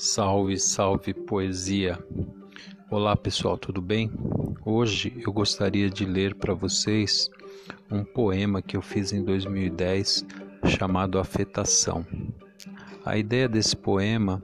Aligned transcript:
Salve, 0.00 0.56
salve 0.60 1.12
poesia! 1.12 1.98
Olá 2.88 3.16
pessoal, 3.16 3.58
tudo 3.58 3.82
bem? 3.82 4.08
Hoje 4.64 5.12
eu 5.26 5.32
gostaria 5.32 5.90
de 5.90 6.04
ler 6.04 6.36
para 6.36 6.54
vocês 6.54 7.28
um 7.90 8.04
poema 8.04 8.62
que 8.62 8.76
eu 8.76 8.80
fiz 8.80 9.12
em 9.12 9.24
2010 9.24 10.24
chamado 10.66 11.18
Afetação. 11.18 12.06
A 13.04 13.18
ideia 13.18 13.48
desse 13.48 13.74
poema 13.74 14.40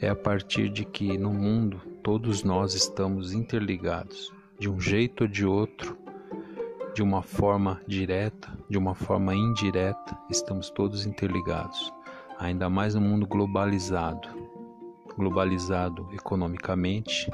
é 0.00 0.08
a 0.08 0.16
partir 0.16 0.70
de 0.70 0.86
que 0.86 1.18
no 1.18 1.30
mundo 1.30 1.82
todos 2.02 2.42
nós 2.42 2.72
estamos 2.74 3.34
interligados, 3.34 4.32
de 4.58 4.70
um 4.70 4.80
jeito 4.80 5.24
ou 5.24 5.28
de 5.28 5.44
outro, 5.44 5.94
de 6.94 7.02
uma 7.02 7.20
forma 7.20 7.82
direta, 7.86 8.50
de 8.70 8.78
uma 8.78 8.94
forma 8.94 9.34
indireta, 9.34 10.16
estamos 10.30 10.70
todos 10.70 11.04
interligados, 11.04 11.92
ainda 12.38 12.70
mais 12.70 12.94
no 12.94 13.02
mundo 13.02 13.26
globalizado 13.26 14.53
globalizado 15.16 16.08
economicamente, 16.12 17.30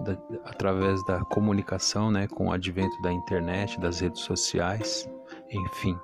da, 0.00 0.12
através 0.44 1.04
da 1.04 1.24
comunicação, 1.24 2.10
né, 2.10 2.26
com 2.26 2.48
o 2.48 2.52
advento 2.52 3.00
da 3.02 3.12
internet, 3.12 3.78
das 3.80 4.00
redes 4.00 4.22
sociais, 4.22 5.08
enfim, 5.50 5.98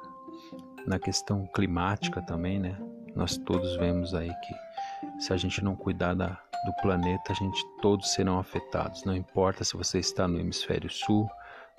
na 0.86 0.98
questão 0.98 1.46
climática 1.54 2.22
também, 2.22 2.58
né, 2.58 2.78
nós 3.14 3.36
todos 3.36 3.76
vemos 3.76 4.14
aí 4.14 4.28
que 4.28 5.22
se 5.22 5.32
a 5.32 5.36
gente 5.36 5.62
não 5.62 5.74
cuidar 5.74 6.14
da, 6.14 6.38
do 6.64 6.72
planeta, 6.82 7.32
a 7.32 7.34
gente 7.34 7.62
todos 7.80 8.12
serão 8.12 8.38
afetados. 8.38 9.04
Não 9.04 9.14
importa 9.14 9.64
se 9.64 9.76
você 9.76 9.98
está 9.98 10.28
no 10.28 10.38
hemisfério 10.38 10.90
sul, 10.90 11.28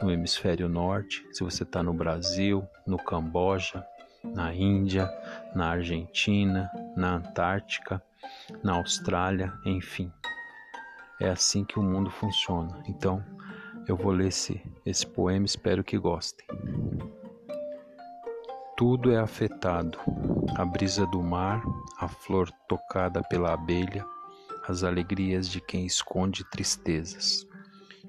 no 0.02 0.12
hemisfério 0.12 0.68
norte, 0.68 1.26
se 1.32 1.44
você 1.44 1.64
está 1.64 1.82
no 1.84 1.94
Brasil, 1.94 2.68
no 2.86 2.98
Camboja, 2.98 3.86
na 4.24 4.54
Índia, 4.54 5.10
na 5.56 5.70
Argentina, 5.70 6.70
na 6.96 7.16
Antártica, 7.16 8.02
na 8.64 8.74
Austrália, 8.74 9.54
enfim. 9.66 10.12
É 11.20 11.30
assim 11.30 11.64
que 11.64 11.80
o 11.80 11.84
mundo 11.84 12.10
funciona. 12.10 12.82
Então, 12.88 13.24
eu 13.88 13.96
vou 13.96 14.12
ler 14.12 14.28
esse, 14.28 14.62
esse 14.86 15.06
poema, 15.06 15.46
espero 15.46 15.84
que 15.84 15.98
gostem. 15.98 16.46
Tudo 18.76 19.12
é 19.12 19.18
afetado: 19.20 20.00
a 20.56 20.66
brisa 20.66 21.06
do 21.06 21.22
mar, 21.22 21.64
a 22.00 22.08
flor 22.08 22.50
tocada 22.68 23.22
pela 23.22 23.54
abelha, 23.54 24.06
as 24.68 24.84
alegrias 24.84 25.48
de 25.48 25.62
quem 25.62 25.86
esconde 25.86 26.44
tristezas. 26.50 27.46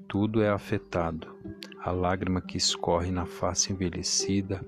Tudo 0.08 0.42
é 0.42 0.48
afetado: 0.48 1.38
a 1.80 1.90
lágrima 1.90 2.40
que 2.40 2.56
escorre 2.56 3.10
na 3.10 3.26
face 3.26 3.72
envelhecida, 3.72 4.64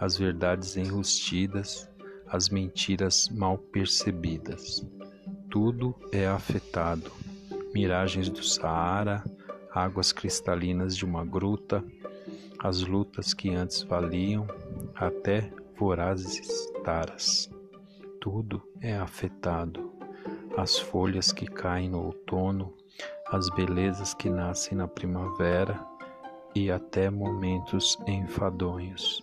as 0.00 0.16
verdades 0.16 0.76
enrustidas, 0.76 1.88
as 2.34 2.48
mentiras 2.48 3.28
mal 3.28 3.56
percebidas. 3.56 4.84
Tudo 5.48 5.94
é 6.10 6.26
afetado. 6.26 7.12
Miragens 7.72 8.28
do 8.28 8.42
Saara, 8.42 9.22
águas 9.72 10.10
cristalinas 10.10 10.96
de 10.96 11.04
uma 11.04 11.24
gruta, 11.24 11.84
as 12.58 12.80
lutas 12.80 13.32
que 13.32 13.54
antes 13.54 13.84
valiam, 13.84 14.48
até 14.96 15.48
vorazes 15.78 16.68
taras. 16.82 17.48
Tudo 18.20 18.60
é 18.80 18.96
afetado. 18.96 19.92
As 20.56 20.76
folhas 20.76 21.30
que 21.30 21.46
caem 21.46 21.88
no 21.88 22.04
outono, 22.04 22.74
as 23.28 23.48
belezas 23.50 24.12
que 24.12 24.28
nascem 24.28 24.76
na 24.76 24.88
primavera 24.88 25.86
e 26.52 26.68
até 26.68 27.08
momentos 27.10 27.96
enfadonhos. 28.08 29.22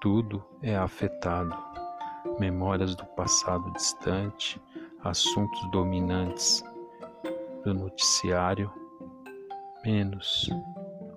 Tudo 0.00 0.44
é 0.60 0.74
afetado 0.76 1.73
memórias 2.38 2.94
do 2.94 3.04
passado 3.06 3.70
distante, 3.72 4.60
assuntos 5.02 5.70
dominantes 5.70 6.64
do 7.64 7.74
noticiário, 7.74 8.72
menos 9.84 10.48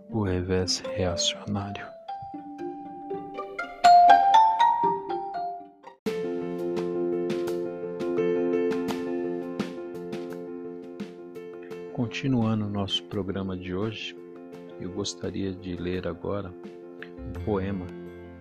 o 0.09 0.23
revés 0.23 0.79
reacionário. 0.95 1.85
Continuando 11.93 12.65
o 12.65 12.69
nosso 12.69 13.03
programa 13.05 13.57
de 13.57 13.73
hoje, 13.73 14.15
eu 14.79 14.91
gostaria 14.91 15.51
de 15.51 15.75
ler 15.75 16.07
agora 16.07 16.53
um 17.19 17.43
poema 17.43 17.85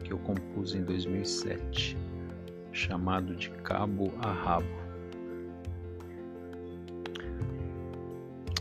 que 0.04 0.12
eu 0.12 0.18
compus 0.18 0.74
em 0.74 0.84
2007 0.84 1.96
chamado 2.76 3.34
de 3.34 3.48
cabo 3.62 4.12
a 4.20 4.30
rabo. 4.30 4.66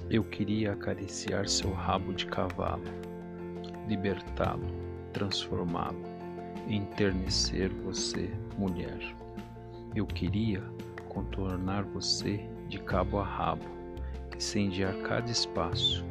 Eu 0.10 0.24
queria 0.24 0.72
acariciar 0.72 1.50
seu 1.50 1.74
rabo 1.74 2.14
de 2.14 2.26
cavalo, 2.28 2.84
libertá-lo, 3.90 4.66
transformá-lo, 5.12 6.02
enternecer 6.66 7.70
você, 7.84 8.32
mulher. 8.58 9.00
Eu 9.94 10.06
queria 10.06 10.64
contornar 11.10 11.84
você 11.84 12.50
de 12.70 12.80
cabo 12.80 13.20
a 13.20 13.26
rabo, 13.26 13.66
incendiar 14.34 14.96
cada 15.02 15.30
espaço, 15.30 16.06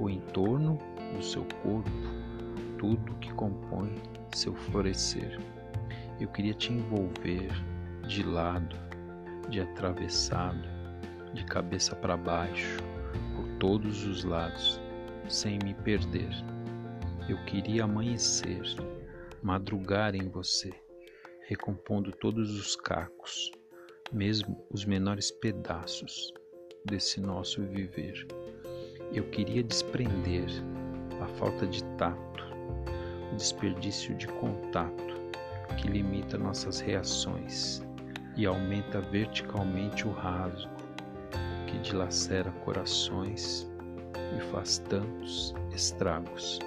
o 0.00 0.10
entorno 0.10 0.78
do 1.16 1.22
seu 1.22 1.46
corpo, 1.62 1.90
tudo 2.76 3.14
que 3.20 3.32
compõe 3.34 3.94
seu 4.34 4.54
florescer. 4.54 5.38
Eu 6.18 6.28
queria 6.28 6.54
te 6.54 6.72
envolver 6.72 7.50
de 8.08 8.22
lado, 8.22 8.74
de 9.50 9.60
atravessado, 9.60 10.66
de 11.34 11.44
cabeça 11.44 11.94
para 11.94 12.16
baixo, 12.16 12.78
por 13.34 13.46
todos 13.58 14.06
os 14.06 14.24
lados, 14.24 14.80
sem 15.28 15.58
me 15.62 15.74
perder. 15.74 16.30
Eu 17.28 17.36
queria 17.44 17.84
amanhecer, 17.84 18.62
madrugar 19.42 20.14
em 20.14 20.26
você, 20.26 20.72
recompondo 21.48 22.10
todos 22.12 22.58
os 22.58 22.74
cacos, 22.76 23.52
mesmo 24.10 24.66
os 24.70 24.86
menores 24.86 25.30
pedaços 25.30 26.32
desse 26.82 27.20
nosso 27.20 27.62
viver. 27.62 28.26
Eu 29.12 29.28
queria 29.28 29.62
desprender 29.62 30.48
a 31.20 31.26
falta 31.26 31.66
de 31.66 31.84
tato, 31.98 32.44
o 33.32 33.36
desperdício 33.36 34.14
de 34.14 34.26
contato 34.28 35.25
que 35.76 35.88
limita 35.88 36.38
nossas 36.38 36.80
reações 36.80 37.82
e 38.36 38.46
aumenta 38.46 39.00
verticalmente 39.00 40.06
o 40.06 40.12
rasgo 40.12 40.70
que 41.66 41.78
dilacera 41.78 42.50
corações 42.64 43.70
e 44.36 44.40
faz 44.52 44.78
tantos 44.78 45.54
estragos. 45.72 46.58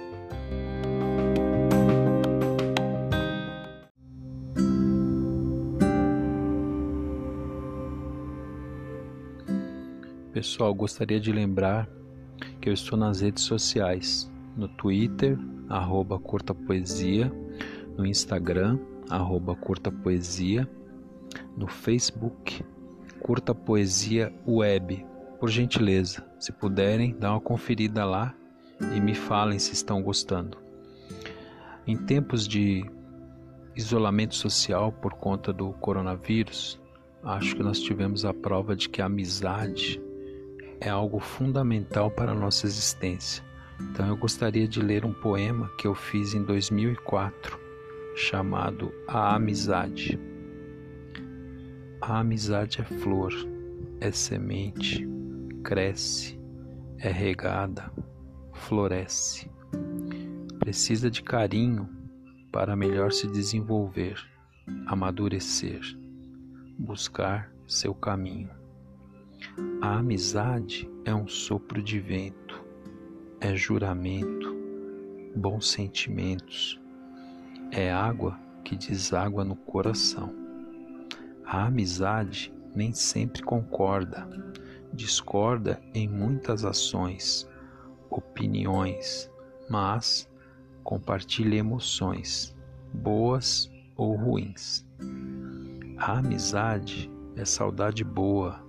Pessoal, 10.32 10.72
gostaria 10.74 11.20
de 11.20 11.32
lembrar 11.32 11.88
que 12.60 12.68
eu 12.68 12.72
estou 12.72 12.98
nas 12.98 13.20
redes 13.20 13.44
sociais, 13.44 14.30
no 14.56 14.68
Twitter, 14.68 15.38
arroba 15.68 16.18
curta 16.18 16.54
poesia, 16.54 17.30
no 17.96 18.06
Instagram, 18.06 18.78
arroba 19.08 19.54
Curta 19.54 19.90
Poesia, 19.90 20.68
no 21.56 21.66
Facebook 21.66 22.64
Curta 23.20 23.54
Poesia 23.54 24.32
Web. 24.46 25.06
Por 25.38 25.48
gentileza, 25.48 26.24
se 26.38 26.52
puderem, 26.52 27.16
dá 27.18 27.32
uma 27.32 27.40
conferida 27.40 28.04
lá 28.04 28.34
e 28.94 29.00
me 29.00 29.14
falem 29.14 29.58
se 29.58 29.72
estão 29.72 30.02
gostando. 30.02 30.58
Em 31.86 31.96
tempos 31.96 32.46
de 32.46 32.84
isolamento 33.74 34.34
social 34.34 34.92
por 34.92 35.14
conta 35.14 35.52
do 35.52 35.72
coronavírus, 35.74 36.80
acho 37.22 37.56
que 37.56 37.62
nós 37.62 37.80
tivemos 37.80 38.24
a 38.24 38.34
prova 38.34 38.76
de 38.76 38.88
que 38.88 39.00
a 39.00 39.06
amizade 39.06 40.00
é 40.80 40.88
algo 40.88 41.20
fundamental 41.20 42.10
para 42.10 42.32
a 42.32 42.34
nossa 42.34 42.66
existência. 42.66 43.44
Então 43.80 44.06
eu 44.08 44.16
gostaria 44.16 44.68
de 44.68 44.80
ler 44.80 45.04
um 45.04 45.12
poema 45.12 45.70
que 45.78 45.86
eu 45.86 45.94
fiz 45.94 46.34
em 46.34 46.42
2004 46.42 47.69
chamado 48.20 48.92
A 49.08 49.34
Amizade. 49.34 50.20
A 52.02 52.20
amizade 52.20 52.82
é 52.82 52.84
flor, 52.84 53.32
é 53.98 54.10
semente, 54.10 55.08
cresce, 55.64 56.38
é 56.98 57.10
regada, 57.10 57.90
floresce. 58.52 59.50
Precisa 60.58 61.10
de 61.10 61.22
carinho 61.22 61.88
para 62.52 62.76
melhor 62.76 63.10
se 63.10 63.26
desenvolver, 63.26 64.22
amadurecer, 64.86 65.80
buscar 66.78 67.50
seu 67.66 67.94
caminho. 67.94 68.50
A 69.80 69.98
amizade 69.98 70.88
é 71.06 71.14
um 71.14 71.26
sopro 71.26 71.82
de 71.82 71.98
vento, 71.98 72.62
é 73.40 73.56
juramento, 73.56 74.54
bons 75.34 75.70
sentimentos, 75.70 76.78
é 77.72 77.92
água 77.92 78.38
que 78.64 78.76
deságua 78.76 79.44
no 79.44 79.54
coração. 79.54 80.34
A 81.44 81.66
amizade 81.66 82.52
nem 82.74 82.92
sempre 82.92 83.42
concorda, 83.42 84.28
discorda 84.92 85.80
em 85.94 86.08
muitas 86.08 86.64
ações, 86.64 87.48
opiniões, 88.08 89.30
mas 89.68 90.28
compartilha 90.82 91.56
emoções, 91.56 92.56
boas 92.92 93.70
ou 93.96 94.16
ruins. 94.16 94.86
A 95.96 96.18
amizade 96.18 97.10
é 97.36 97.44
saudade 97.44 98.02
boa, 98.02 98.60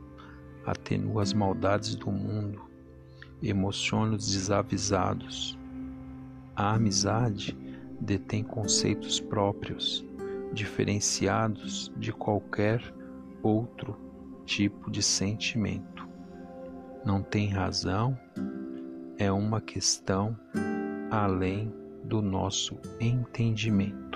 atenua 0.65 1.23
as 1.23 1.33
maldades 1.33 1.95
do 1.95 2.11
mundo, 2.11 2.61
emociona 3.41 4.15
os 4.15 4.31
desavisados. 4.31 5.57
A 6.55 6.73
amizade 6.75 7.57
detém 8.01 8.43
conceitos 8.43 9.19
próprios, 9.19 10.03
diferenciados 10.51 11.93
de 11.95 12.11
qualquer 12.11 12.81
outro 13.43 13.95
tipo 14.45 14.89
de 14.89 15.03
sentimento. 15.03 16.09
Não 17.05 17.21
tem 17.21 17.49
razão, 17.49 18.17
é 19.17 19.31
uma 19.31 19.61
questão 19.61 20.37
além 21.11 21.71
do 22.03 22.21
nosso 22.21 22.77
entendimento. 22.99 24.10